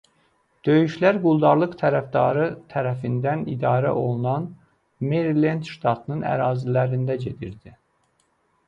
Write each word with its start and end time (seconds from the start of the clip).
Döyüşlər 0.67 1.17
quldarlıq 1.25 1.75
tərəfdarı 1.81 2.47
tərəfindən 2.77 3.45
idarə 3.53 3.93
olunan 4.05 4.49
Merilend 5.13 5.71
ştatının 5.77 6.27
ərazilərində 6.35 7.23
gedirdi. 7.29 7.79